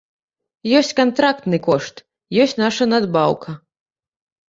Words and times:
Ёсць 0.79 0.89
кантрактны 1.01 1.61
кошт, 1.67 1.95
ёсць 2.47 2.59
наша 2.65 2.91
надбаўка. 2.93 3.49